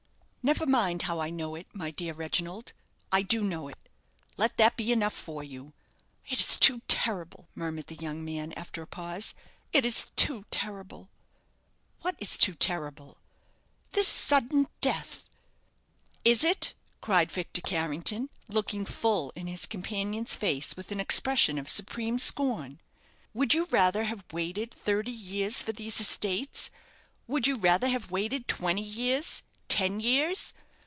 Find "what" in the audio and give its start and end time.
12.01-12.15